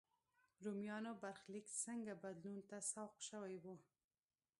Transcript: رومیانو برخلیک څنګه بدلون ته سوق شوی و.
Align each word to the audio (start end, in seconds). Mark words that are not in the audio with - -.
رومیانو 0.63 1.11
برخلیک 1.23 1.65
څنګه 1.83 2.13
بدلون 2.23 2.57
ته 2.69 2.77
سوق 2.91 3.13
شوی 3.27 3.55
و. 3.63 3.65